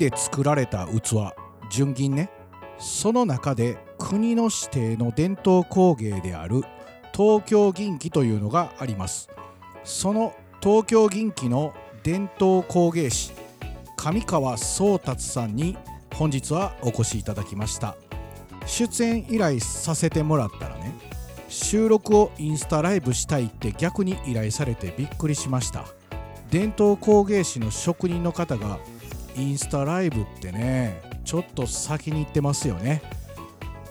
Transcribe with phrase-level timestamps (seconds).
[0.00, 1.30] で作られた器
[1.68, 2.30] 純銀ね。
[2.78, 6.62] その中で国の指定の伝統工芸である
[7.14, 9.28] 東京銀器というのがあります。
[9.84, 13.32] その東京銀器の伝統工芸士
[13.96, 15.76] 上川宗達さんに
[16.14, 17.94] 本日はお越しいただきました。
[18.64, 20.94] 出演依頼させてもらったらね
[21.48, 25.84] 収録をインスタライブしたいって逆に依頼されてびっくりしました。
[26.50, 28.78] 伝統工芸士の職人の方が
[29.40, 33.02] インスタライブってねちょっと先に行ってますよね。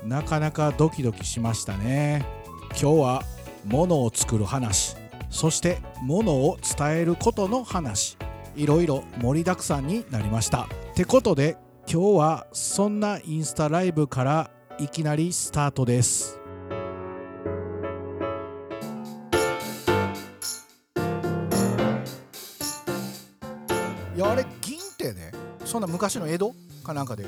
[0.04, 2.26] なかなかドキドキしましたね。
[2.70, 3.24] 今日は
[3.66, 4.96] 物を作る話。
[5.30, 8.18] そして物を伝えることの話。
[8.56, 10.64] いろいろ盛りだくさんになりました。
[10.64, 11.58] ってことで
[11.92, 16.40] 今日はそんなインスタライブからいきなりスタートです。
[24.16, 25.39] いやあれ銀ってね
[25.70, 26.52] そんな昔の江戸
[26.84, 27.26] かなんかで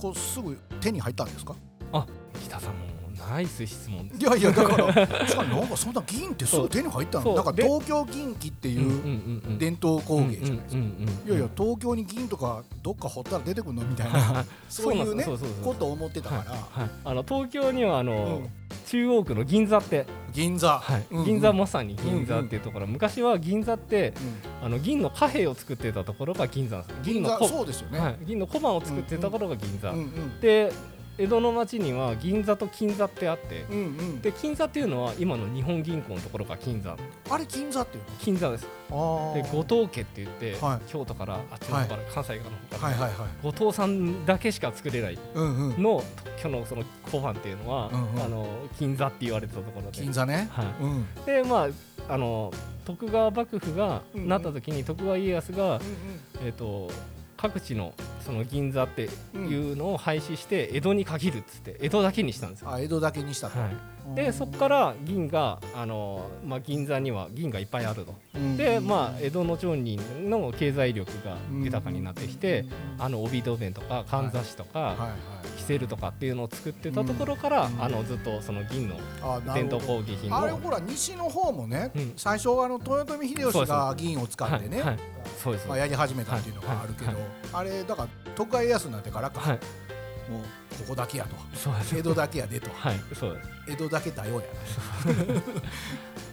[0.00, 1.54] こうすぐ手に入ったんですか？
[2.44, 2.78] 北さんも
[3.28, 7.34] ナイス質問いやいやだから しかもなんかそんな銀ってすぐ手に入ったの？
[7.34, 10.82] なんかで東京銀器っていう伝統工芸じゃないですか。
[11.26, 15.24] いやいや東京に銀とかどっか掘ったら出てくるのみたいな そういうね
[15.64, 18.50] ことを思ってたから、はいはい、あの東京にはあの、うん。
[18.86, 21.06] 中央区の銀座って、銀座、はい。
[21.10, 21.24] うんうん。
[21.24, 24.14] 銀座まさに銀座っていうところ、昔は銀座って
[24.60, 24.66] うん。
[24.66, 30.40] あの銀の貨幣を作ってたところが銀座銀座のこそうですよね、はい、銀の小判を作ってたところが銀座、うんうん。
[30.40, 30.72] で
[31.20, 34.22] 江戸の町には銀座と金座ってあってうんうん。
[34.22, 36.96] で金座っていうのは今の日本銀行のところが金座。
[37.28, 38.66] あれ銀座っていう金座です。
[38.88, 40.90] ので後藤家って言って、はい。
[40.90, 43.28] 京都からあっちの方から、関西側の方から、はいはいはい。
[43.42, 45.82] 後藤さんだけしか作れないうんうん。
[45.82, 46.02] の
[46.38, 46.64] その
[47.12, 48.22] 小判っていうのは、うんうん。
[48.22, 48.46] あの
[48.78, 50.00] 金座って言われてたところで。
[50.00, 51.06] 銀座ね、はうん。
[51.22, 52.50] い、でまああの
[52.86, 54.28] 徳川幕府がうんうん。
[54.28, 55.80] なった時に徳川家康が、う
[56.42, 56.90] えっ、と
[57.36, 62.70] 各地のその銀座っていうのを廃止して江戸に限るっつって江戸だけにしたんですよ。
[62.70, 63.68] あ江戸だけにしたと、は
[64.12, 68.14] い、でそこから銀があの、まあ、銀座には銀がいっぱいあると。
[68.34, 72.70] うんでまあ江戸の町人の経済力が豊かになってきて、うん
[73.02, 74.96] あの帯戸弁とかかんざしとか、はい。
[74.98, 78.96] はいキセルとかっていうのを作ってたところから、うんあのずっとその銀の
[79.54, 82.12] 伝統工芸品のあれほら西の方もね、うん。
[82.16, 84.82] 最初はあの豊臣秀吉が銀を使ってね、
[85.42, 87.16] そうです、まあ、やり始めたっていうのがあるけど、はい。
[87.52, 89.58] あれだから徳川家康になってからか、はい。
[90.30, 90.46] もうこ
[90.88, 91.36] こだけやと。
[91.96, 92.70] 江戸だけやでと。
[92.70, 94.46] はいそうです江戸だけだよや。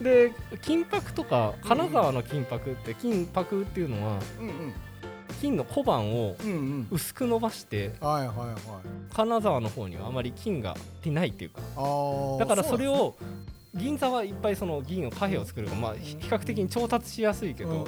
[0.02, 4.74] で金箔とか金沢の金箔って金箔っていうのはうんうん。
[5.40, 6.88] 金の小判をうんうん。
[6.90, 8.56] 薄く伸ばしてはいはいはい。
[9.14, 11.60] 金沢の方にはあまり金が出ないっていうか。
[12.38, 13.16] だからそれうを
[13.74, 17.86] 銀座はいっぱいその銀を貨幣を作るまあ、比較的に調達しやすいけど、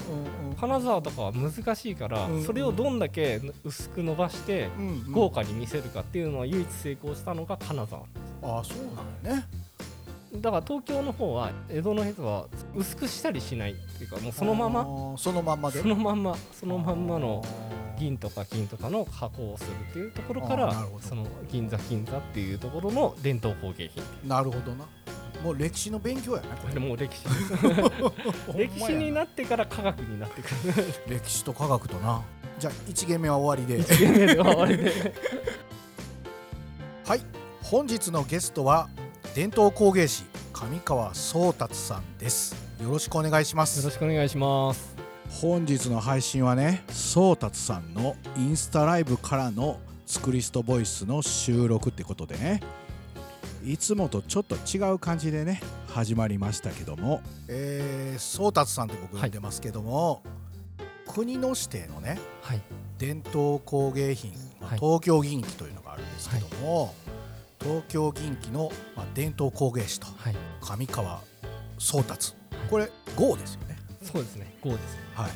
[0.61, 4.69] 金沢とかは難しいから、うんそれをどんだけ薄く伸ばして
[5.11, 8.03] 豪華に見せるかっていうのは唯一成功したのが金沢。
[8.43, 8.79] ああそう
[9.25, 9.47] なのね。
[10.37, 14.85] だから東京の方は江戸の人は薄くしたりしないっていうかもうそのまま。
[15.17, 15.81] そのまんまで？
[15.81, 17.43] そのまんまそのまんまの
[18.00, 24.03] 銀とか金とかの加工をするっていうところからその銀座金座っていうところの伝統工芸品。
[24.27, 24.87] なるほどな。
[25.44, 26.81] もう歴史の勉強やねここれ。
[26.81, 27.25] もう歴史。
[28.56, 30.55] 歴史にななってから科学になってくる。
[31.21, 32.22] 歴史と科学とな。
[32.59, 33.83] じゃあ1限目は終わりで。
[33.83, 34.93] 1限目では終わりで。
[37.05, 37.21] はい
[37.62, 38.88] 本日のゲストは
[39.34, 42.71] 伝統工芸士上川宗達さんです。
[42.82, 45.00] よろしくお願いしまよろすしくお願いします
[45.31, 52.61] 本日の配信はね宗達さんのインスタライブからのスクリストボイスの収録ってことでね
[53.65, 57.21] いつもとちょっと違う感じでね始まりましたけども。
[57.49, 60.23] えー宗達さんって僕呼んでますけども、
[61.07, 62.62] 国の指定のねはい。
[62.99, 64.79] 伝統工芸品、まあはい。
[64.79, 66.95] 東京銀器というのがあるんですけども、
[67.61, 70.37] 東京銀器の、まあ、伝統工芸士とはい。
[70.61, 71.21] 上川
[71.79, 72.35] 宗達。
[72.69, 73.69] これ号ですよね
[74.03, 74.55] そうですね。
[74.62, 75.31] 5ですはい。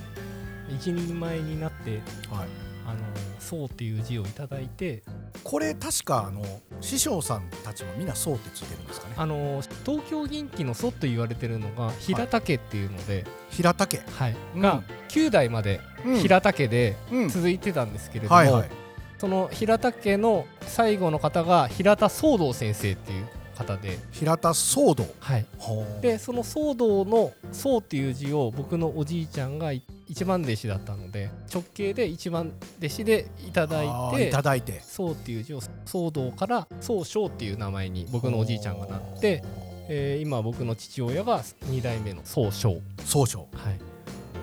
[0.74, 2.00] 一人前になって
[2.30, 2.48] はい。
[2.86, 2.98] あの
[3.40, 5.02] 「そう」っていう字をいただいて
[5.42, 6.42] これ確かあの
[6.82, 9.14] 師匠さんたちもみんなそうってついてるんですかね。
[9.16, 14.36] あの東京銀器の祖と言われてるのが平田家っていうので、平田家はい。
[14.54, 14.60] うん。
[14.60, 16.18] が9代までうん。
[16.18, 17.28] 平田家でうん。
[17.28, 18.70] 続いてたんですけれども、はいはい。
[19.18, 26.02] その平田家の最後の方が平田宗道先生っていう方で、平田騒動はい、ほう。
[26.02, 34.82] でその騒動の「宗」っていう字を僕のおじいちゃんがい一番弟子だったので直系で一番弟子でいただいていただいて。
[34.86, 39.42] 宗っていう字を騒動から宗章っていう名前に僕のおじいちゃんがなって、
[39.88, 43.48] えー今僕の父親が2代目の宗章総称。
[43.54, 43.78] はい。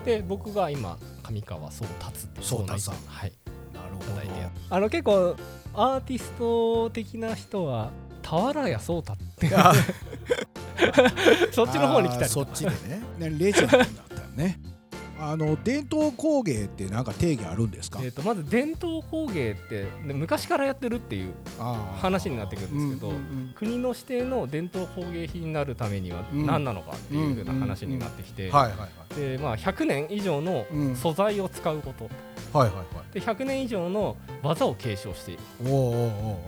[0.04, 2.94] で僕が今上川宗達って宗達さん。
[3.06, 3.32] はい。
[3.72, 5.36] なる叩いてやるあの結構
[5.74, 7.90] アーティスト的な人は
[8.40, 9.50] 俵屋壮太って。
[9.54, 9.72] あ
[11.52, 13.02] そっちの方に来たりそっちでね。
[13.18, 14.58] ねレジェンドになったよね。
[15.20, 18.00] あの伝統工芸ってなんか定義あるんですか？
[18.02, 21.32] えー、とまず伝統工芸ってで昔からやってるっていう
[22.00, 26.46] 話になってくるんですけど、うんうん国の指定の伝統工芸品になるためにはうん。
[26.46, 29.14] 何なのかっていう風な話になってきて、うんはいはいはい。
[29.14, 30.96] でまあ、100年以上のうん。
[30.96, 32.10] 素材を使うこと、
[32.52, 33.14] はいはいはい。
[33.14, 35.42] で100年以上の技を継承している。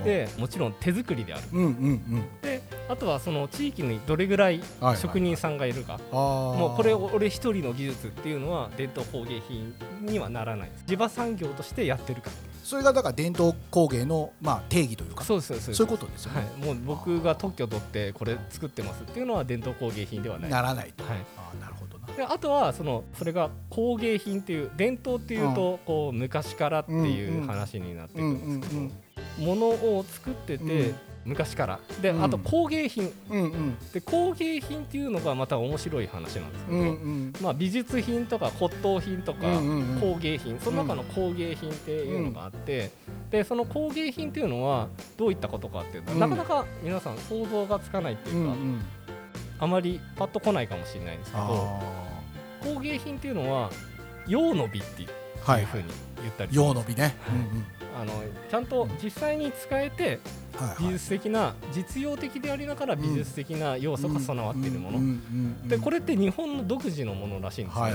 [0.05, 1.45] でもちろん手作りである。
[1.53, 1.71] うんうんう
[2.17, 2.25] ん。
[2.43, 4.61] であとはその地域にどれぐらい
[4.97, 12.31] 職人さんがいるか、もうこれを俺一人の技術っていうのは伝統工芸品にはならない地場産業としてやってるか
[12.65, 15.75] それがだから伝統工芸のまあ定義というかそうそうです。
[15.75, 20.51] そういうことですよね、はい、もう僕が特許取ってこれ作ってますっていうのは伝統工芸品ではない。
[20.51, 21.19] ならないと、はい。
[21.37, 22.07] あーなるほどな。
[22.15, 28.91] であとはそのそれが工芸品っていう伝統っていうとこう昔からっていう話になってくるんですけど
[29.39, 30.95] 物を作ってて
[31.25, 31.81] 昔から。
[32.01, 32.25] でうん。
[32.25, 33.13] あと工芸品。
[33.31, 33.79] うんうん。
[33.93, 37.33] で工芸品っていうのがまた面白い話なんですけうんうどん。
[37.41, 40.01] まあ美術品とか骨董品とかうんうんうん。
[40.01, 40.59] 工芸品。
[40.61, 42.91] その中の工芸品っていうのがあって。
[43.31, 46.21] でその工芸品っていうのはどういったことかっていうとうん。
[46.21, 48.81] なかなか皆さん想像がつかないっていうかん
[49.59, 51.81] あまりパッと来ないかもしれないんですけどあ
[52.63, 53.71] 工芸品っていうのは
[54.27, 55.09] 用の美っていう
[55.67, 55.85] ふうに
[56.23, 56.67] 言ったりします。
[56.69, 58.13] 用の美ね、はいうんうんあの
[58.51, 60.19] ちゃんと実際に使えて
[60.57, 65.01] はい技術的な実用的でありながら美術的な要素が備わっているもの。
[65.69, 67.93] でこれれって日本の独自のものらしいんですよね。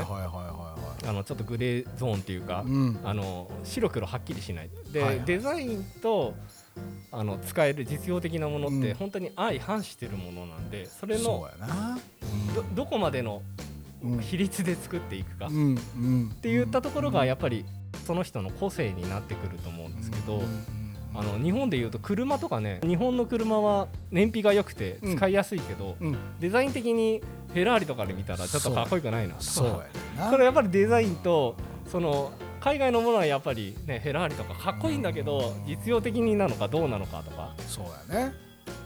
[1.07, 2.65] あのちょっとグレーゾーンっていうか
[3.03, 4.69] あの白黒はっきりしない。
[4.91, 6.33] で、デザインと
[7.11, 8.81] あの使える実用的なものっうん。
[8.81, 11.47] て本当に相反してるものなんでそれの
[12.55, 13.41] どどこまでの
[14.03, 14.19] うん。
[14.21, 17.65] 比率で作っていくかっていったところがやっぱり
[18.05, 20.79] その人の個性になってくると思うんですけど、うんうん
[21.15, 26.17] あの日本でいうと車とかね日本の車は燃費が良くて使いやすいけど、うん。
[26.39, 29.33] デザイン的にフェラーリとかで見たらちょっとかっこよくないな。
[29.33, 29.79] とかそうやね
[30.15, 30.29] んな。
[30.31, 31.55] これやっぱりデザインと
[31.87, 32.31] その
[32.61, 37.53] 海外のものはやっぱりねフェラーリとかかっこいいんだけど実用的になのかどうなのかとか。
[37.67, 38.33] そうやね。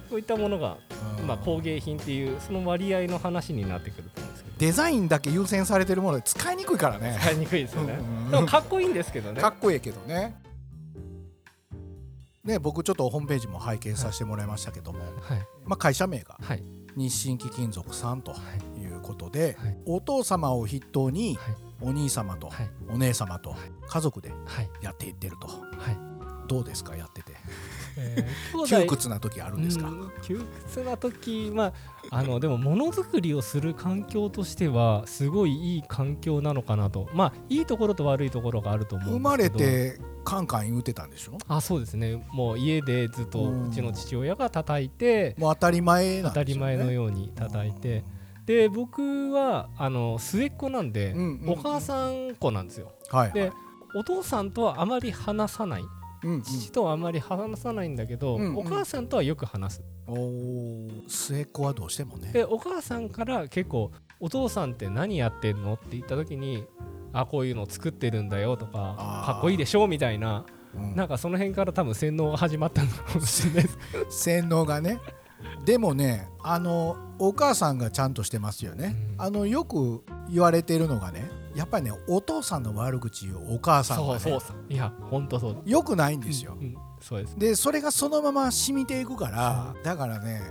[0.10, 0.78] そういったものが、
[1.20, 1.28] うん。
[1.28, 4.22] まあ、工芸品っていうその割合の話になってくると
[4.63, 7.18] デザインだけ優先されてるもので使いにくいからね。
[7.19, 8.00] 使いにくいですよね。
[8.00, 8.31] うん。
[8.31, 9.42] でもかっこいいんですけどね。
[9.42, 10.42] かっこいいけどね。
[12.45, 15.48] ね僕ちょっとホームページも拝見させてもらいましたけども、はい。
[15.65, 16.63] まあ、会社名がはい。
[16.95, 18.33] 日清貴金属さんと
[18.80, 19.77] いうことで、はい。
[19.86, 21.56] お父様を筆頭にはい。
[21.81, 22.69] お兄様とはい。
[22.88, 23.57] お姉様と
[23.89, 24.69] 家族ではい。
[24.81, 25.48] やっていってると。
[25.48, 26.12] はい
[26.48, 26.95] どうですか？
[26.95, 27.34] やってて。
[27.98, 29.88] えー 窮屈な時あるんですか？
[29.88, 31.74] うん窮屈な時まあ
[32.12, 37.07] あのでもものづくりをする環境としてはすごいいい環境なのかなと。
[37.13, 41.38] まあいいところと悪いところがあると思うん生まれてカンカン言うてたんでしょ？
[41.48, 42.25] あそうですね。
[42.31, 48.04] もう家でずっとうちの父親が叩いてもう当たり前なん当たり前のように叩いて。
[48.45, 51.50] で僕はあの末っ子なんで、うんうんうん。
[51.51, 52.92] お母さん子なんですよ。
[53.10, 53.34] はいはい。
[53.34, 53.51] で
[53.95, 55.84] お父さんとはあまり話さない
[56.44, 58.58] 父とはあまり話さないんだけど、うんうん。
[58.58, 59.84] お母さんとはよく話す。
[60.08, 62.31] おー末っ子はどうしてもね。
[62.31, 66.66] でお母さんから結構「お父さんって何やってんの?」って言った時に
[67.14, 70.45] 「あこういうの作ってるんだよ」とかあー「かっこいいでしょ」みたいな
[70.76, 70.95] うん。
[70.95, 73.78] なんかその辺から多分洗脳が始まったのかもしれないです。
[74.24, 75.00] 洗脳がね。
[75.66, 79.21] でもねあのお母さんがちゃんとしてますよね、うん。
[79.21, 85.62] あのよく言われてるのがねやっぱりねお父さんの悪口をお母さんが、ね、そうそういや本当そう。
[85.66, 87.38] よくないんですよ、うんうんそうです。
[87.38, 90.42] でそれがそのまま染みていくからだからね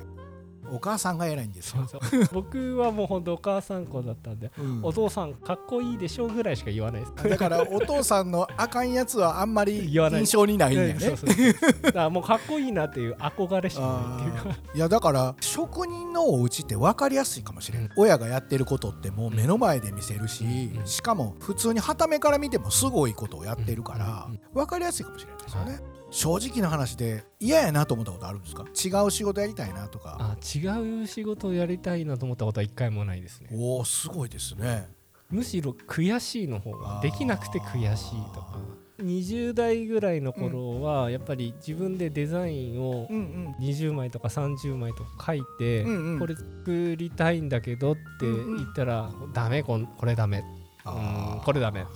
[0.73, 1.87] お母さんが偉いんですよ、
[2.33, 4.81] 僕はもう本当お母さん子だったんで、うん。
[4.83, 7.29] お父さんかっこいいでしょぐらいしか言わないです。
[7.29, 10.21] だからお父さんのあかんやつはあんまり言わない。
[10.21, 11.01] 印象にないんだよね。
[11.01, 11.83] そうそうそう。
[11.83, 14.61] だからもうかっこいいなっていう憧れしかないっていうか。
[14.75, 17.93] いやだから職人のお家って分かりやすいかもしれない、うん。
[17.97, 25.81] 親がやってることってもう目の前で見せるし、うんしかも普通にはためから見てもすごいことをやってるからうん分かりやすいかもしれないですよね、
[26.13, 28.65] 正直な話で嫌やなと思ったことあるんですか？
[28.65, 30.19] 違う仕事やりたいなとか。
[30.21, 33.49] あ違う仕事をやりたいなと思ったことは一回もないですね。
[33.53, 34.89] おおすごいですね。
[35.31, 38.59] むしろ悔しいの方ができなくて悔しいとか。
[39.03, 43.55] 20代ぐらいの頃はやっぱり自分でデザインをうんうん。
[43.59, 45.85] 20枚とか30枚とか書いて、
[46.19, 50.45] これ作りたいんだけどって言ったら、ダメこれダメ。
[50.85, 51.87] これダメ。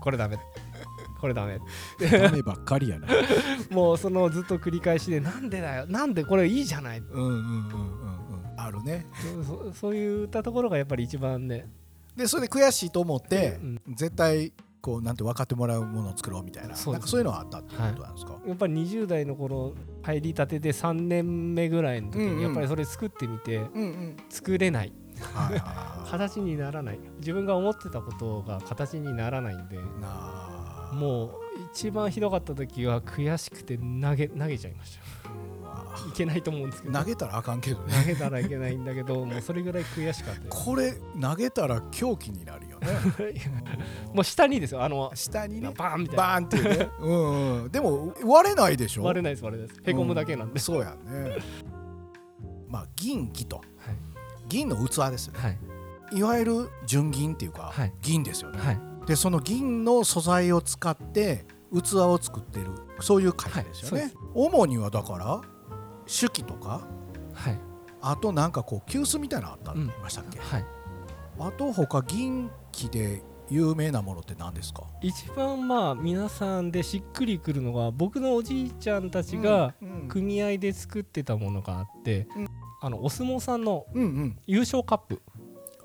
[0.00, 0.38] これダメ
[1.24, 1.58] これダメ。
[2.10, 3.08] ダメばっかりやな。
[3.72, 5.86] もうそのずっと繰り返しでなんでだよ。
[5.86, 6.98] なんでこれいいじゃない。
[6.98, 7.66] うんうんうんうんうん。
[8.58, 9.06] あるね。
[9.42, 11.66] そそういったところがやっぱり一番ね。
[12.14, 13.80] でそれで悔しいと思って、うん。
[13.94, 14.52] 絶対
[14.82, 16.76] こうなんて分かってもらうものを作ろうみたいな。
[16.76, 24.16] そうなんかそういうのはあったっていうことなんですか、やっぱり20代の頃入りたてで3年目ぐらいの時にやっぱりそれ作ってみてうんうん。
[24.28, 24.92] 作れない。
[25.22, 26.10] はいはいはい。
[26.10, 27.00] 形にならない。
[27.20, 29.78] 自分が思ってたことが形にならないんで。
[29.78, 30.53] なあ
[30.94, 31.30] もう
[31.72, 35.04] 一番ひどかった時は悔しくて投げ投げちゃいました。
[36.08, 36.98] いけないと思うんですけど。
[36.98, 37.94] 投げたらあかんけどね。
[38.00, 42.88] 投げたらいけないんだけどもうそれぐらい悔しかったこれ投げたら狂気になるよね。
[44.12, 44.82] もう下にですよ。
[44.82, 45.72] あの下にね。
[45.76, 46.22] バーンみたいな。
[46.22, 46.88] バーンっていうね。
[47.00, 49.04] うん、うん、でも割れないでしょ？
[49.04, 49.90] 割れないです割れないです。
[49.90, 51.36] へこむだけなんで、そうやね。
[52.68, 53.56] まあ銀器と。
[53.56, 53.64] はい。
[54.48, 55.38] 銀の器ですよね。
[55.40, 55.58] はい。
[56.12, 57.92] いわゆる純銀っていうか、はい。
[58.02, 62.66] 銀ですよね、はいでその銀の素材を使って器を作ってる。
[63.00, 65.40] そういう会社ですよね、はいそ主にはだから
[66.06, 66.86] 手記とか
[67.32, 67.58] はい。
[68.00, 70.64] あとなんかこう急須みたいなのあったって言いましたっけ、はい。
[71.40, 74.84] あと他銀器で有名なものって何ですか？
[75.02, 80.08] 一番まあ皆さんでしっくりくるのが僕のおじいちゃんたちがうんうん。
[80.08, 82.48] 組合で作ってたものがあって、うん。
[82.80, 84.38] あのお相撲さんのうんうん。
[84.46, 85.22] 優勝カップ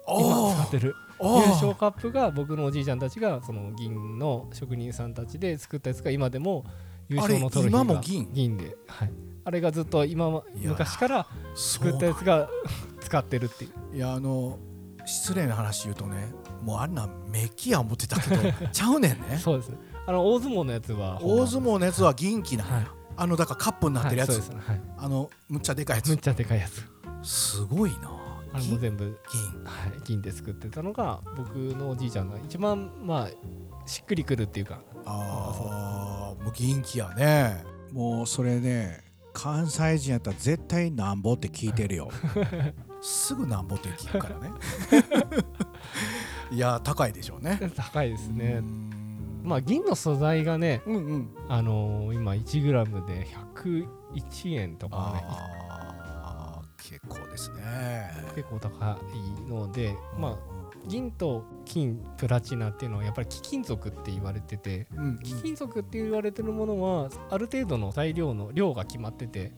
[0.08, 0.96] 今使あってる。
[0.96, 6.66] あ優勝カップが僕のおじいちゃんたちがその銀の職人さんたちで作ったやつが今でも
[7.10, 8.30] 優勝のトロフィーが銀？
[8.34, 9.12] 銀で、はい、
[9.44, 12.48] あれがずっと今昔から作ったやつが
[13.02, 13.98] 使ってるっていう。
[13.98, 14.60] いやあの
[15.06, 18.38] 失礼な話言うとねもうあんなんメッキや思ってたけど
[18.72, 19.40] ちゃうねんね。
[19.42, 19.72] そうです。
[20.06, 22.88] あの大相撲のやつは大相撲のやつは銀器なはい。
[23.18, 24.82] あのだからカップになってるやつ、はい、そうですはい。
[24.98, 26.10] あのむっちゃでかいやつ。
[26.10, 26.84] むっちゃでかいやつ。
[27.28, 28.80] すごいなあれも銀。
[28.80, 29.64] 全部銀。
[29.64, 34.82] はい、銀で作ってたのが僕のおじいちゃんが一番まあしっくりくるっていうか。
[35.06, 37.64] ああもう銀器やね。
[37.92, 39.04] もうそれね
[39.34, 42.10] 関西人やったら絶対なんぼって聞いてるよ。
[43.02, 44.52] すぐなんぼって聞くからね。
[46.52, 47.60] いや高いでしょうね。
[47.76, 48.62] 高いですね。
[49.44, 51.30] まあ銀の素材がねうんうん。
[51.48, 55.24] あのー今 1g で101円とかね
[56.90, 58.10] 結構ですね。
[58.34, 60.38] 結構高いのでまあ
[60.88, 65.20] 銀と金プラチナっていうのはやっぱり貴金属って言われててうんうん。
[65.20, 69.52] 貴金属って言われてるものはある程度の材料の量が決まってて。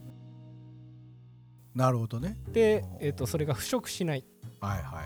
[1.73, 2.35] なるほどね。
[2.51, 4.25] で、えー、とそれが腐食しない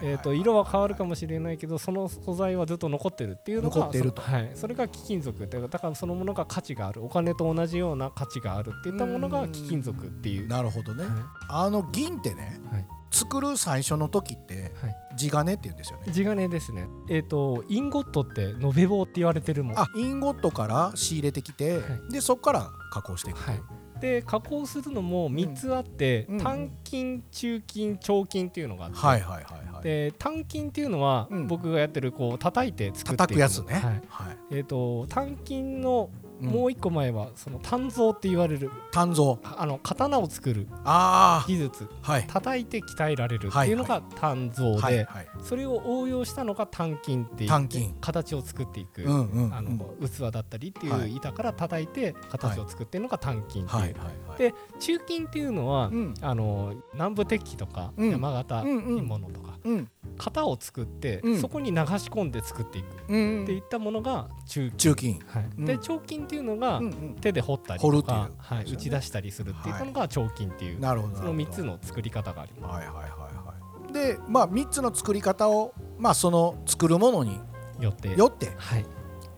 [0.01, 4.21] えー、と色は変わるかもしれないけどその素材はずっと残ってるっていうのが残ってると。
[4.21, 7.03] そはい、それが貴金属ってだからそのものが価値がある。
[7.03, 10.47] お金と同じような価値があるっていったものが貴金属っていう。
[10.47, 11.03] なるほどね。
[11.03, 11.13] はい。
[11.50, 12.88] あの銀ってねはい。
[13.12, 14.95] 作る最初の時ってはい。
[15.15, 16.12] 地金って言うんですよね。
[16.12, 16.88] 地金ですね。
[17.09, 19.79] えっ、とインゴットって延べ棒って言われてるもん。
[19.79, 23.62] あインゴットから仕入れてきて、はでそこから加工していくとはい。
[24.00, 29.84] で加工するのも3つあって、うん単金中金長金っていうのがあって、はいはいはいはい。
[29.84, 31.48] で単金っていうのは、うん。
[31.48, 33.74] 僕がやってるこう叩いて作っていく叩くやつね。
[33.74, 34.02] はい。
[34.08, 34.38] はい。
[34.52, 38.72] えっ、と単金のうんもう一個前はその鍛造って言われる。
[38.92, 39.39] 鍛造。
[39.44, 40.68] あの刀を作る。
[40.84, 41.88] あ技術。
[42.04, 42.27] あはい。
[42.27, 45.27] 叩いて鍛えられるっていうのが鍛造で、はいはい。
[45.44, 49.54] それを応用したのが単金っていう形を作っていく、うんうんうん。
[49.54, 51.12] あの器だったりっていはい。
[51.12, 53.96] う板から叩いて形を作ってるのが単金っていう、
[54.38, 56.13] で中金っていうのは、うん。
[56.22, 58.12] あの南部鉄器とか、うん。
[58.12, 61.41] 山形鋳物とか、うん型を作って、うん。
[61.41, 63.45] そこに流し込んで作っていくっうん。
[63.45, 64.77] ていったものが中金。
[64.77, 65.19] 中金。
[65.27, 65.50] はい。
[65.57, 65.65] うん。
[65.65, 67.15] で長金っていうのが、うんうん。
[67.21, 68.17] 手で掘ったり掘るっていう。
[68.17, 73.53] とか、はい、打ち出したりするっていったのが彫金っていう、なるほどその3つのの作り方がありまはいはいはいは
[73.89, 73.93] い。
[73.93, 77.39] でまあ3つの作り方をまあその作るものに
[77.79, 78.15] すよって。
[78.15, 78.85] よってはい、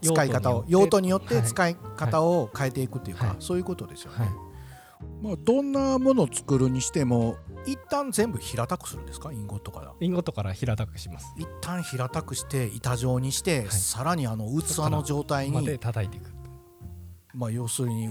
[0.02, 1.36] 使い方を用途によって。
[1.36, 1.44] はい。
[1.44, 3.36] 使い方を変えていくっていうか、はい。
[3.40, 4.30] そういうことですよね、はい。
[5.22, 9.32] まあ、どんなものを作るにしても一旦全部平たくするんですか？
[9.32, 11.34] インゴットからインゴットから平たくします。
[11.38, 16.32] 一旦平たくして板状にして、はいさらにあの器の状態までに、叩いていく
[17.34, 18.08] まあ、要するに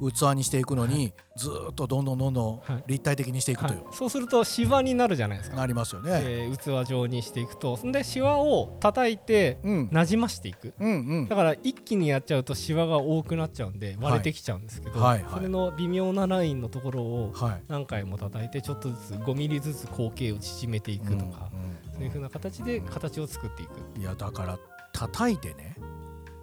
[0.00, 2.84] 器にしていくのに、ずーっとどんどんどんどんはい。
[2.86, 7.78] 立体的にしていくという、はい、そうするとシワになるじゃないですか、なりますよね、えー器状にしていくと。
[7.84, 9.88] でシワを叩いてうん。
[9.92, 10.72] なじましていく。
[10.78, 11.28] うんうん。
[11.28, 15.32] だから一気にやっちゃうとシワが多くなっちゃうんで割れてきちゃうんですけど、はいはい。
[15.34, 17.62] それの微妙なラインのところをはい。
[17.68, 21.60] 何回も叩いてちょっとずつ5ミリずつ口径を縮めていくとか、うん
[21.92, 24.58] そういう風な形で形を作っていく、うんいやだから
[24.94, 25.76] 叩いてね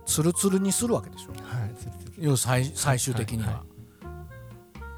[0.06, 1.32] ツルツルにするわけでしょ
[2.17, 3.63] 要は最最終的には、はいは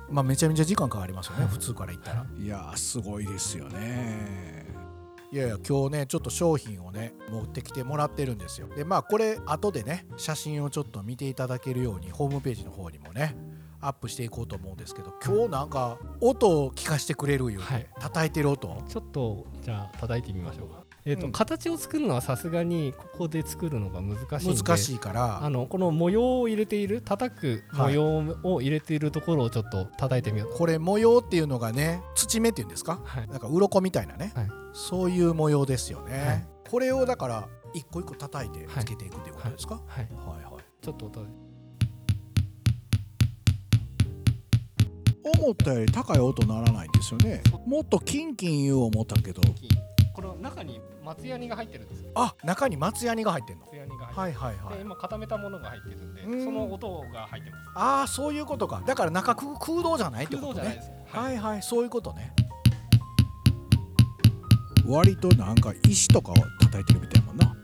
[0.10, 1.52] まあめちゃめちゃ時間かかりますよね、はい。
[1.52, 2.48] 普通から言ったら、い。
[2.48, 4.66] やーすごいですよね。
[5.32, 8.68] いやいや今日ねちょっと商品をね持ってきてもらってるんですよ。
[8.76, 13.36] でまあこれ後でね写真をちょっと見ていただけるようにホームページの方にもね
[13.80, 17.88] アップしていこうと思うんですけど今日なんか音を聞かせてくれるようで、はい。
[18.00, 21.32] 叩いてる音ちょっとじゃあ叩いてみましょうか、えーと、うん。
[21.32, 25.44] 形を作るのはさすがにここで作るのが難しいんで難しいから。
[25.44, 30.52] あのこの模様を入れている叩く模様を入れているところをちょっと叩いてみよう。
[30.52, 33.02] と、これ模様っていうのがね土目っていうんですか？
[33.04, 33.28] はい。
[33.28, 34.48] なんか鱗みたいなね、はい。
[34.74, 36.48] そういう模様ですよね、はい。
[36.70, 40.44] これをだから一個一個叩いてつけていくっていうことですか、はい、はい。
[40.44, 41.28] はいちょっと音で。
[45.22, 47.44] 思ったより高い音ならないんですよね。
[47.66, 49.42] もっとキンキン言う思ったけど。
[50.14, 52.12] この中に松ヤニが入ってるんですよ。
[52.14, 53.66] あ中に松ヤニが入ってんの？
[53.66, 54.76] 松ヤニが入ってる、はいはいはい。
[54.76, 56.46] で今固めたものが入ってるんでうん。
[56.46, 57.64] その音が入ってます。
[57.76, 58.84] ああそういうことか。
[58.86, 60.54] だから中空空洞じゃないってことね。
[60.54, 62.32] 空洞じゃないです、はいはいそういうことね。
[64.86, 67.56] 割となんか石とかを叩いてるみたいやもんな。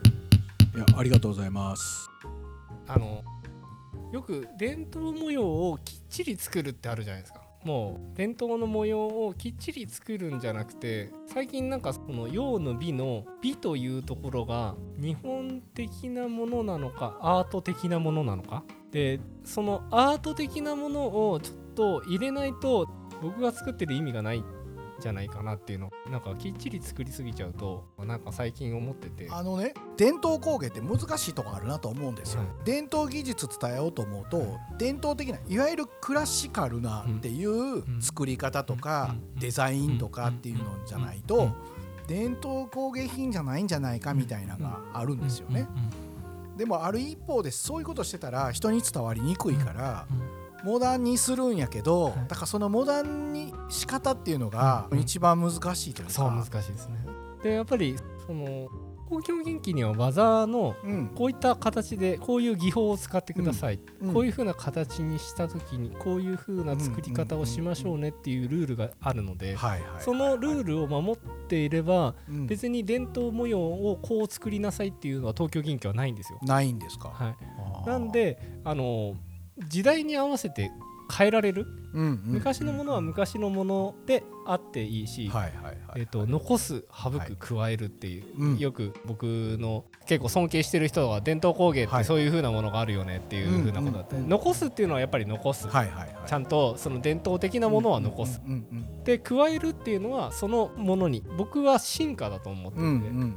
[0.76, 2.10] いやありがとうございます。
[2.88, 3.24] あの
[4.12, 18.64] よく伝統模様をきっちり作るってあるじゃないですかもう伝統の模様をきっちり作るんじゃなくて最近なんかその陽の美の美というところが日本的なものなのかアート的なものなのか。
[18.92, 22.88] でそのアート的なものをちょっと入れないと
[23.22, 24.44] 僕が作ってる意味がない。
[25.00, 29.28] じゃないかなっていうのなんかきっちり作りすぎちゃうとなんか最近思ってて。
[29.32, 39.40] あのね伝統工芸って難しいとこあるなと思うんですよ、はい伝統技術伝えようと思うと伝統的ないわゆるクラシカルなっていう作り方とかうん。
[39.40, 41.24] デザインとかっていうのじゃないうん。
[41.24, 41.50] と
[42.08, 45.68] 伝統工芸品じゃないんじゃないかみたいなのがあるんですよね。
[46.58, 50.08] でもある一方でそういうことしてたら人に伝わりにくいから
[50.64, 52.14] モダンにするんやけどはい。
[52.28, 56.98] だからそのモダンに仕方っていうのがうん一番難しいというそう難かしいですね。
[57.44, 57.96] でやっぱり
[58.26, 58.68] その
[59.08, 61.08] 公共元気には技のうん。
[61.10, 64.14] こういった形でこういう技法を使ってください、うん。
[64.14, 69.58] こういう風な形にした時にこういう風な作り方をしましょうねっていうルールがあるので
[70.00, 72.48] そのルールを守っていればうん。
[72.48, 76.40] 別に伝統模様をこう作りなさいっていうのは東京銀器はないんですよ。
[76.42, 77.10] ないんですか。
[77.10, 77.36] は
[77.86, 79.16] い、なんであの
[79.58, 80.72] 時代に合わせて
[81.16, 81.68] 変えられる？
[81.94, 82.22] うんうん。
[82.26, 88.58] 昔のものは昔のものであっていいし、残す省はいく加えるっていう、うん。
[88.58, 92.02] よく僕の結構尊敬してる人が伝統工芸っはい。
[92.02, 96.16] てそういう風なものがあるよねっていう風なことだったり、残すっていうのはやっぱり残す、はいはいはい。
[96.26, 98.42] ちゃんとその伝統的なものは残す、
[99.04, 103.36] で加えるっていうのはそのものに僕は進化だと思ってて、うんうんうんうん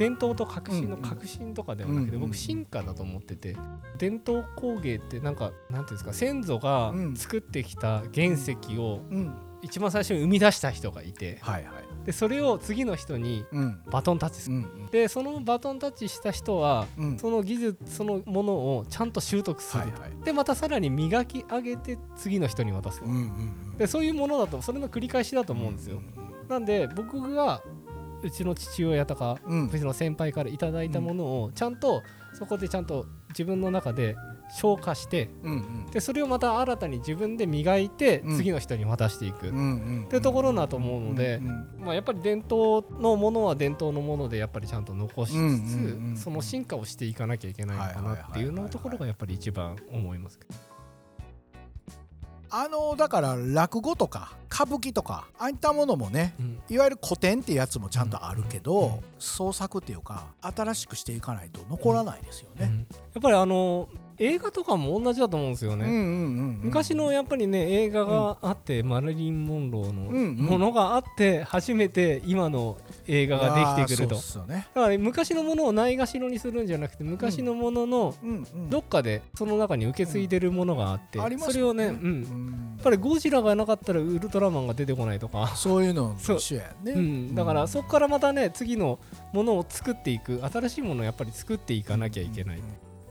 [0.00, 1.08] 伝統と革新のうんうん。
[1.10, 3.54] 革新とかではなくて、うんうん僕進化だと思ってて
[3.98, 7.16] 伝統工芸ってなんかなんていうんですか先祖がうん。
[7.16, 9.34] 作ってきた原石をうん。
[9.62, 12.06] 一番最初に生み出した人がいてはいはい。
[12.06, 13.82] でそれを次の人にうん。
[13.90, 17.18] バトンタッチする、うんでそのバトンタッチした人はうん。
[17.18, 20.24] その技術そのものをちゃんと習得する、はいはい。
[20.24, 26.02] でまたさらに磨き上げて次の人に渡す、うんうんでそういうものだとそれの繰り返しだと思うんですよ、
[26.50, 27.62] なんで僕が
[28.22, 29.66] うちの父親とかうん。
[29.66, 32.02] うちの先輩からいただいたものをちゃんと
[32.34, 34.16] そこでちゃんと自分の中で
[34.56, 35.86] 消化してうんうん。
[35.90, 38.36] でそれをまた新たに自分で磨いてうん。
[38.36, 39.58] 次の人に渡していく、うんう
[40.02, 41.50] んってところだと思うのでうんう
[41.82, 46.16] んまあ、やっぱり伝統のものは伝統のものでやっぱりちゃんと残しつつ、うんうんうん。
[46.16, 50.69] その進化をしていかなきゃいけないのかなっていうのところがやっぱり一番思いますけど。
[52.50, 56.58] あのだから落語とか歌舞伎とかああいったものもねうん。
[56.68, 59.00] いわゆる古典ってやつもちゃんとあるけど、うん。
[59.18, 62.66] 創作っていうか新しくしていかないと残らないですよね。
[62.66, 62.78] うん。
[62.80, 62.84] や
[63.18, 63.88] っぱりあの
[64.20, 65.86] 映画とかも同じだと思うんですよね。
[65.86, 66.60] うんうんうんうん。
[66.62, 72.76] 昔のやっぱりね映画があって、マリリン・モンローうんのうんものがあって初めて今の
[73.08, 74.68] 映画ができてくると、ね。
[74.74, 82.76] だから昔のものをないがしろにするんじゃなくて昔のもののうんうんどっかでその中に受け継いでるものがあって、ありますそれをね、うん、うん。
[82.76, 86.92] やっぱりゴジラがなかったらウルトラマンが出てこないとか、そういうのと一緒やね。
[86.92, 86.98] う。
[86.98, 88.98] ん、だからそこからまたね次の
[89.32, 92.62] ものを作っていく新しいものをやっぱり作っていかなきゃいけない、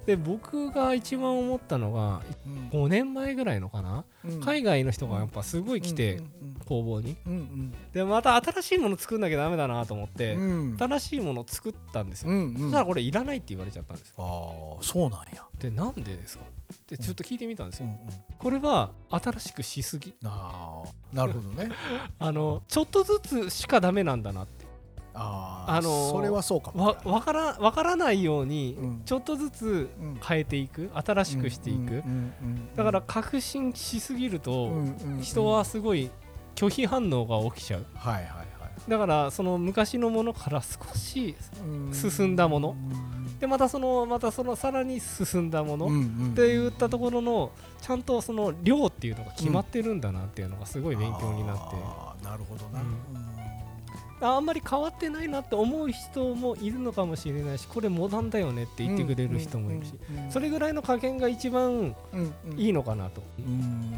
[0.06, 2.70] で僕が一番思ったのがうん。
[2.70, 4.42] 5年前ぐらいのかな、うん。
[4.42, 6.22] 海外の人がやっぱすごい来て、
[6.66, 7.16] 工房に。
[7.28, 7.74] うんうん。
[7.94, 10.36] でまた新しいもの作んなきゃダメだなと思って、
[10.78, 12.54] 新しいものを作ったんですよ、うんうん。
[12.54, 14.16] そしたらこれいらないって言われちゃったんですよ。
[14.18, 15.46] ああそうなんや。
[15.60, 16.44] でなんでですか？
[16.74, 17.98] ってちょっと聞いてみたんですよ、うんうん。
[18.38, 20.14] これは新しくしすぎ。
[20.24, 21.70] ああなるほどね。
[22.20, 24.59] あのちょっとずつしかダメなんだなって
[25.20, 29.02] あああのーそれはそうかもわわからわからないようにうん。
[29.06, 30.20] ちょっとずつうん。
[30.24, 35.22] 変えていく新しくしていく、うんうんうんだから革新しすぎると、うんうんうん。
[35.22, 36.10] 人はすごい
[36.56, 37.86] 拒否反応が起きちゃう。
[37.96, 38.90] はいはいはい。
[38.90, 41.94] だからその昔のものから少しうん。
[41.94, 42.70] 進んだもの。
[42.70, 43.40] うん。
[43.40, 46.34] でまたそのまたそのさらに進んだもの、うんっうん。
[46.36, 47.52] て言ったところの
[47.82, 53.29] ちゃんとその量っていうのが決まってるんだなっていうのがすごい勉強になって、あーなるほどな、うんうん
[54.22, 59.94] あんまり変わってないなって思う人もいるのかもしれないしこれモダンだよねって言ってくれる人もいるし、
[60.30, 61.96] それぐらいの加減が一番
[62.58, 63.22] いいのかなと。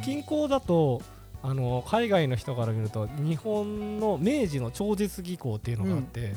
[0.04, 1.02] 近郊だと
[1.44, 6.34] あの海外の人から見ると日本の明治の超絶技巧っていうのがあって、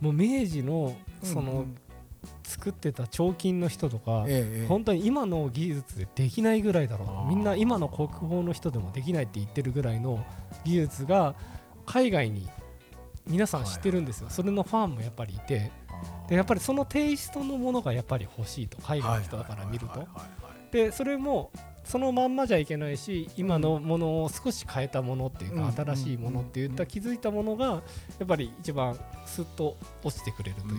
[0.00, 1.66] もう明治のその、
[2.42, 10.24] 作ってた彫金の人とか、ええ、本当に今の技術でできないぐらいだろうみんな今の国宝の人でもできないって言ってるぐらいの
[10.64, 11.34] 技術が
[11.84, 12.48] 海外に
[13.26, 15.70] 皆さん知ってるんですよ、それのファンもやっぱりいて
[16.28, 20.06] でやっぱりそのテイストのものがやっぱり欲しいと海外の人だから見ると。
[20.70, 21.50] でそれも
[21.84, 27.82] そのまんまじゃいけないし今のものを少し変えたものっていうか新しいものっていった気づいたものがや
[28.24, 30.76] っぱり一番スッと落ちてくれるというか。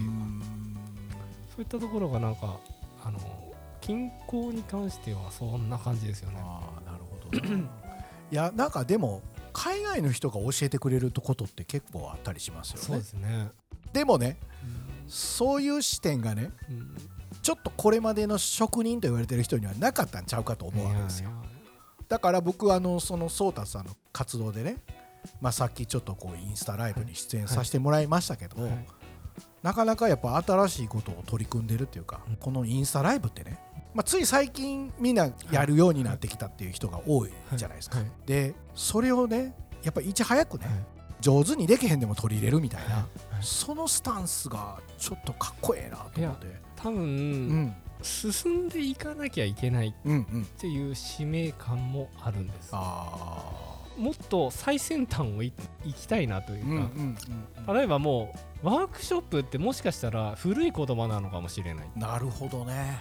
[1.55, 2.59] そういったところがなんか
[3.03, 3.19] あの
[3.81, 6.37] 均衡に関してはそんな感じですよね。
[6.39, 7.55] あなるほど
[8.29, 9.21] いやなんかでも
[9.57, 12.83] 海外の人が教えてくれることって結構あったりしますよね。
[12.83, 13.49] そうですね。
[13.91, 14.37] でもね、
[15.03, 16.95] うん、そういう視点がね、うん、
[17.41, 21.31] ちょっとこれまでの職人と言われてる人にはなかったんちゃうかと思うわけですよ。
[22.07, 24.77] だから僕はあのその颯太さんの活動でね、
[25.41, 28.85] まあ、さっきちょっとこうインスタライブに出演させてもらいましたけど、はいはい、
[29.63, 33.57] なかなかやっぱ新しいことを取り組んでるっていうか、うん、このインスタライブってね、
[33.97, 37.97] まあ、つい最近みんなやるようになってきたっていう人が多いじゃないですか。
[38.27, 40.67] でそれをねやっぱいち早くね、
[41.19, 43.07] 上手にできへんでも取り入れるみたいな、
[43.41, 46.45] そのスタンスがちょっとかっこええなと思って。
[46.75, 49.93] 多分、うん、進んでいかなきゃいけないっ
[50.59, 52.79] ていう使命感もあるんです、うん
[53.97, 55.51] うん、もっと最先端をい
[55.95, 57.17] きたいなというか、うんうん
[57.67, 58.31] うん、例えばも
[58.63, 61.89] うワークショップってもしかしたら古い言葉なのかもしれない。
[61.95, 62.99] なるほどね、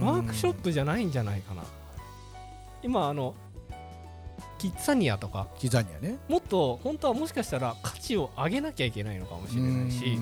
[0.00, 1.62] ワークショップじゃないんじゃないかな。
[2.82, 3.34] 今あの
[4.58, 5.48] キッザニアとか。
[5.58, 6.18] キッザニアね。
[6.28, 10.18] もっと本当はもしかしたら価値を上げなきゃいけないのかもしれないし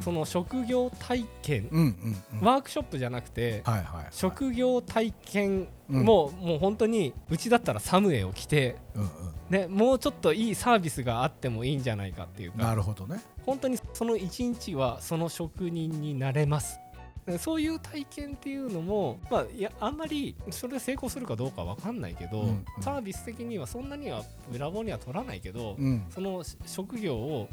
[0.00, 9.10] その職業体験、うんうんうん、ワークショップじゃなくて、はいはいはい、職業体験も、うん、もう本当にうちだったらサムエを着て、うんうん、
[9.48, 13.22] ね、もうちょっといいサービスがあってもいいんじゃないかっていうかなるほどね。
[13.46, 16.80] 本当にその一日はその職人になれます
[17.38, 27.48] そういう体験っていうのも、まあ、いやあんまりそれで成功するかどうか分かんないけど、うんうん、サービス的にはそんなにはラボには取らないけど、うん、その職業を、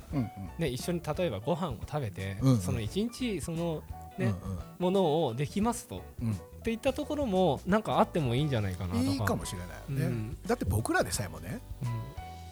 [0.57, 3.81] ね、一緒に例えばご飯を食べて、うんうん、その一日その
[4.17, 9.03] ね、うんうん、ものをできますと、うん、っていったところもなんかあってもいいんじゃないかなとか。
[9.03, 11.62] いいかもしれないよね、うん、だって僕らでさえもね、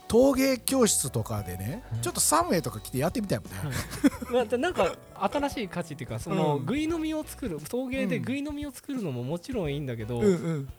[0.10, 10.26] 陶芸教室とかでね、ちょっとサムエとか来てやってみたいもんね、はい、なんか新しい価値っていうかその、ぐいの実を作る陶芸でぐいの実を作るのももちろんいいんだけど、うん。
[10.26, 10.70] うん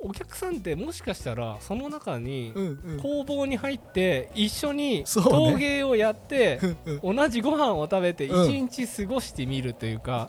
[0.00, 2.54] お客さんってもしかしたらその中に
[3.02, 6.60] 工房に入って一緒に陶芸をやって
[7.02, 10.28] 同じご飯を食べて一日過ごしてみるというか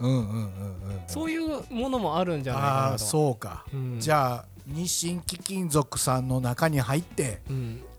[1.06, 2.98] そういうものもあるんじゃないかなと。
[2.98, 7.42] そうか、うん、じゃあ日清貴金属さんの中に入って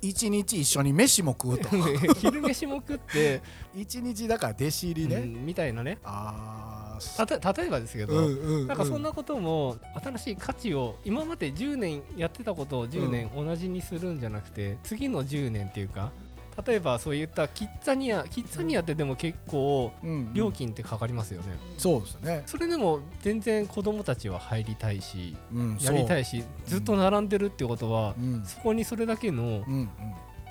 [0.02, 1.68] 一日一緒に飯も食うと。
[2.20, 3.42] 昼飯も食って
[3.76, 5.98] 一日だから弟子入りね、うん、みたいなね。
[6.04, 6.90] ああ
[7.56, 16.12] 例えばですけど、うんうんうん、なんかそんなことも新しい価値を今まで10年やってたことを10年同じにするんじゃなくて、うん、次の10年っていうか
[16.66, 19.92] 例えばそういったキッザニアキッザニアってでも結構
[20.32, 22.42] 料金ってかかりますよね、うんうん、そうですね。
[22.46, 29.64] それでも全然子供たちは入りたいし、うん、やりたいしずっと並んでるってことは、そこにそれだけの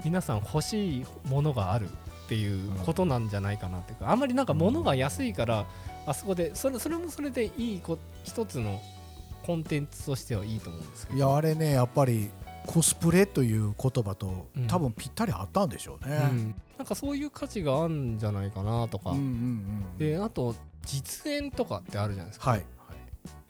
[0.04, 5.65] 皆さん欲しいものがあるっていうことなんじゃないかなっていうかあんまりなんか物が安いから、
[6.06, 8.82] あそこでそれそれもそれでいいこ一つの
[9.43, 11.17] コンテンツとしてはいいと思うんですけど。
[11.17, 12.30] いやあれねやっぱり
[12.69, 19.25] コスプレという言葉と、多分ぴったりあったんでしょうね、うん、なんかそういう価値があるんじゃないかなとか、うんうんう
[19.95, 20.53] ん、であと
[20.86, 22.65] 実演とかってあるじゃないですか、はい、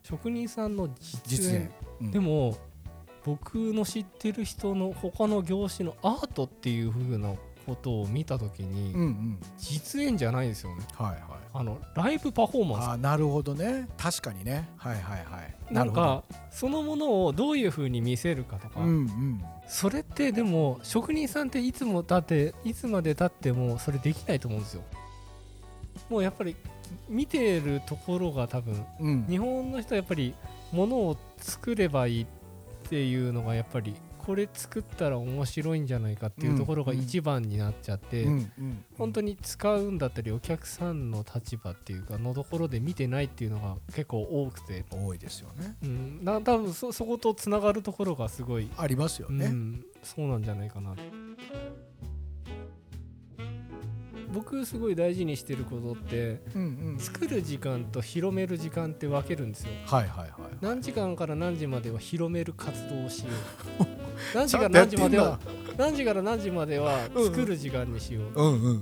[0.04, 0.90] 職人さんの
[1.28, 1.70] 実演。
[2.00, 2.58] うん、でも
[3.26, 7.34] 僕の知ってる人の他の業種のアートっていう風な
[7.66, 12.88] ことを見た時に、うんうん、実演じゃないですよね、はいはい、あのライブパフォーマンス。
[12.90, 13.88] あなるほどね。
[13.98, 14.70] 確かにね。
[14.78, 15.74] はいはいはい。
[15.74, 24.84] なんかそのものをどういうふうに見せるかとか、うんうん、それってでも職人さんっていつもだっていつまでたってもそれできないと思うんですよ。
[26.10, 26.56] もうやっぱり
[27.08, 30.34] 見てるところが多分、うん、日本の人はやっぱり
[30.72, 32.28] ものを作ればいいっ
[32.90, 33.96] ていうのがやっぱり
[34.30, 38.28] これ作ったら面白いんじゃないかっていうところが一番になっちゃって、
[38.96, 44.86] 本当に使うんだったりお客さんの立場っていうかのところで見てないっていうのが結構多くて。
[44.92, 50.96] 多いですよね、うん、な多分そそことつながるところがすごいありますよね、うん、そうなんじゃないかな。
[54.32, 57.00] 僕すごい大事にしてることってうんうん。
[57.00, 59.72] 作る時間と広める時間って分けるんですよ。
[59.86, 60.58] はいはいはい。
[60.62, 63.30] 何時間から何時までは広める活動をしよ
[63.80, 63.86] う
[64.34, 65.40] 何時から何時までは
[65.78, 68.80] 何時から何時までは作る時間にしよう、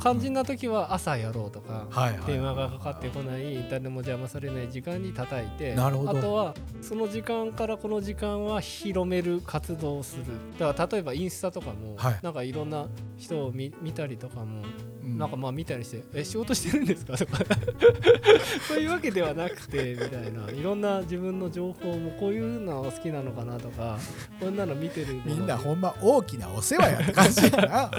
[0.00, 10.24] 肝心な時は朝やろうとか、はいはい電話がかかってこない誰も邪魔されない時間に叩いてあとはその時間からこの時間は広める活動をする。
[10.58, 12.18] だから例えばインスタとかも、はい。
[12.22, 17.38] なんかいろんな人を見見たりとかも、うんなんかまあ見たりして「え仕事してるんですか?」とか。
[18.68, 20.50] そういうわけではなくてみたいな。
[20.50, 23.98] いろんな自分の情報もこういうのが好きなのかなとか
[24.38, 27.90] こんなの見てるのみんなほんま大きなお世話やって感じやな。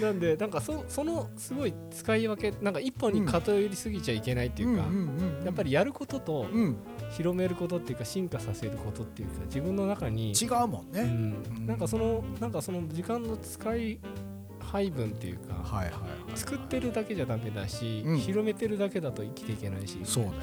[0.00, 4.84] なんでなんかそそのすごい使い分けなんか一本に偏りすぎちゃいけないっていうか、
[5.44, 6.76] やっぱりりやることとうん。
[7.12, 11.56] 広めることっていうか進化させることっていうか自分の中に、違うもんね、うん。
[11.58, 11.66] うん。
[11.66, 13.98] なんかそのなんかその時間の使い
[14.72, 15.98] 配分っていうか、はいはいは
[16.34, 16.38] い。
[16.38, 18.18] 作ってるだけじゃダメだし、うん。
[18.18, 20.34] 広めてるだけだと生きていけないし、そうだよ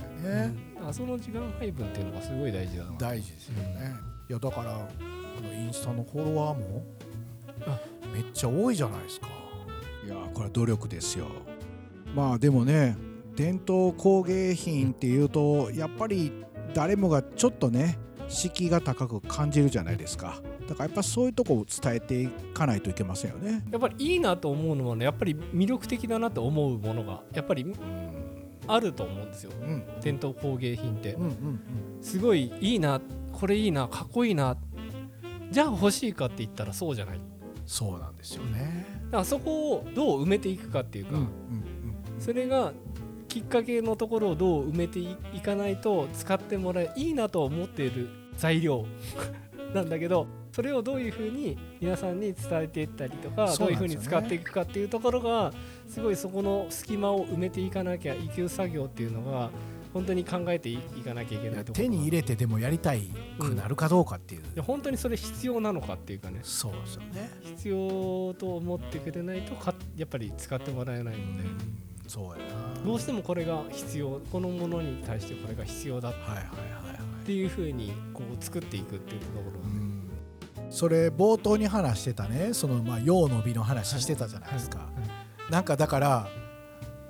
[0.48, 0.88] ね、うん。
[0.88, 2.92] あその時間配分っていうのがすごい大事だな。
[3.00, 3.96] 大事ですよね、
[4.30, 6.86] いやだからあのインスタのフォロワーも
[7.66, 7.80] あ。
[8.14, 9.28] めっちゃ多いじゃないですか。
[10.06, 11.26] いやこれは努力ですよ。
[12.16, 12.96] まあでもね
[13.36, 16.32] 伝統工芸品っていうとやっぱり
[16.74, 23.64] 誰もがちょっとね敷居が高く感じるじゃないですかだからやっぱそういうとこを伝えていかないといけませんよね。
[23.72, 27.66] やっぱりいいなと思うのはねやっぱり魅力的だなと思うものがやっぱり
[28.68, 29.52] あると思うんですよ。
[29.60, 31.14] うん伝統工芸品って。
[31.14, 31.60] うんうん
[32.02, 33.02] すごいいいな
[33.34, 34.56] これいいなかっこいいな。
[35.50, 37.20] じゃあ欲しいかって言ったらそうじゃない。
[37.66, 38.86] そうなんですよね。
[39.06, 41.30] だからそこをどう埋めていくかっていうか、うんうん。
[42.20, 42.74] それが
[43.28, 48.86] きっかけのところをどう埋めていかないと使ってもらえいいなと思っている材料
[49.74, 50.28] なんだけど
[50.60, 55.54] それをどういうふうに皆さんに伝えていったりとか、どういうふうに使っていくかっていうところが
[55.88, 59.52] すごいそこの隙間を埋めていかなきゃいける作業っていうのが
[59.94, 66.42] 本当に考えていかなきゃいけうんないところ手に入れてでもやりたいくなるかどうかっていう、で本当にそれ必要なのかっていうかね。
[66.44, 71.44] そうですよね、必要と思ってくれないとかやっぱり使ってもらえないので、
[72.06, 72.46] そうや
[72.76, 72.84] な。
[72.86, 79.89] どうしてもこれが必要このものに対してこれが必要だっはいはいはいはいていうふうにこう作っていくっていうところうん
[80.70, 82.54] それ冒頭に話してたね。
[82.54, 84.90] そのまあ陽の美の話してたじゃないですか、
[85.50, 86.28] なんかだから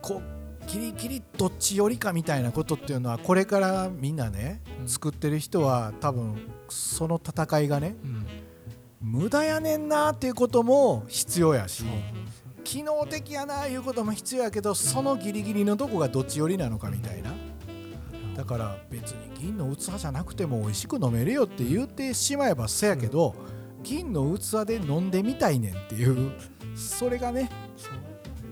[0.01, 4.87] こうキリキリどっち寄りかみたいなことっていうのはこれからみんなね、うん。
[4.87, 6.37] 作ってる人は多分
[6.69, 8.25] その戦いがねうん。
[9.01, 11.85] 無駄やねんなっていうことも必要やし
[12.65, 17.33] 機能的やないうことも必要やけどそのギリギリのとこがどっち寄りなのかみたいな
[18.39, 23.35] だから別に銀の器じゃなくても美味しく飲めるよって言ってしまえばせやけど、
[23.83, 26.31] 銀の器で飲んでみたいねんっていう
[26.73, 27.91] それがねそう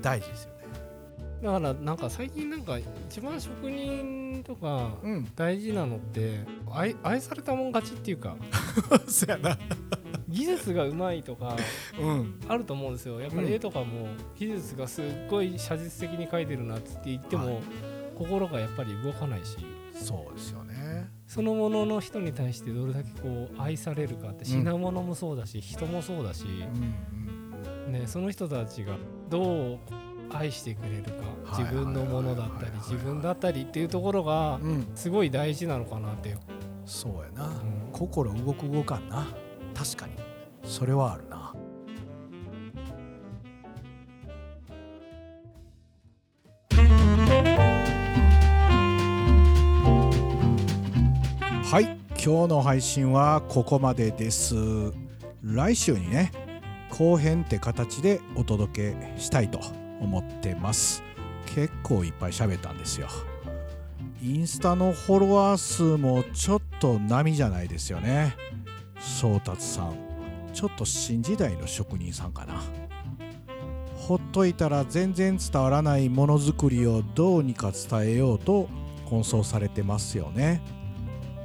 [0.02, 0.58] 大事ですよね。
[1.41, 2.78] だからなんか最近なんか
[3.10, 8.36] 一番職人とかうん、大事なのって愛愛されたもん勝ちっていうか。
[9.08, 9.58] そやな。
[10.28, 11.56] 技術がうまいとか
[11.97, 13.21] うん、あると思うんですよ。
[13.21, 17.63] やっぱり絵とかも技術がすっごい写実的に描いてるなって言っても、はい。
[18.17, 19.58] 心がやっぱり動かないし
[19.97, 21.10] そうですよね。
[21.27, 28.95] そのものの人に対してどれだけこう愛されるかって品物もそうだし、人もそうだし、うんね、その人たちが
[29.29, 29.79] どう
[30.29, 31.10] 愛してくれるか
[31.51, 34.60] はい自分のものだったり自分だったりっていうところが
[34.95, 36.36] すごい大事なのかなって、
[36.86, 37.47] そうやな。
[37.47, 39.27] うん心動く動かんな。
[39.73, 40.13] 確かに。
[40.63, 41.46] それはあるな。
[51.69, 54.56] はい今日の配信はここまでです。
[55.43, 56.32] 来週にね
[56.91, 59.60] 後編って形でお届けしたいと
[59.99, 61.03] 思ってます。
[61.45, 63.10] 結構いっぱい喋ったんですよ。
[64.23, 68.38] インスタのフォロワー数もちょっと波じゃないですよね。
[68.97, 69.95] 宗達さん
[70.53, 72.63] ちょっと新時代の職人さんかな。
[73.93, 78.69] ほっといたら全然伝わらないものづくりをどうにか伝えようと
[79.10, 80.62] 奔走されてますよね。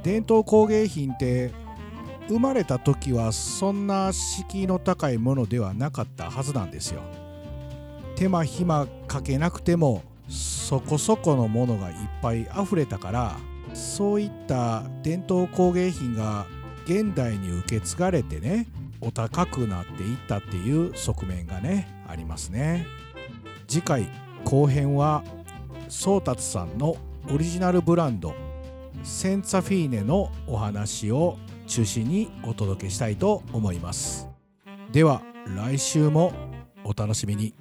[0.03, 1.53] 伝統工芸品って
[2.29, 7.03] 生まれた時はそんな敷居の高いものではなかったはずなんですよ。
[8.17, 13.37] 手間暇かけなくてもそこそこのものがいっぱい溢れたから
[13.75, 16.47] そういった伝統工芸品が
[16.85, 18.67] 現代に受け継がれてね
[19.01, 22.87] お高くなっていったっていう側面がねありますね。
[23.67, 24.09] 次回
[24.45, 25.25] 後編は
[25.89, 26.97] 宗達さんの
[27.33, 28.35] オリジナルブランド
[29.03, 31.37] センツァフィーネのお話を
[31.67, 34.29] 中心にお届けしたいと思います。
[34.93, 35.23] では
[35.57, 36.33] 来週も
[36.85, 37.55] お楽しみに。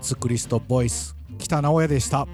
[0.00, 2.26] ツクリストボイス北直哉でした。